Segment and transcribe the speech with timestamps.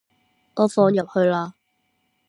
[0.55, 1.53] 我放入去喇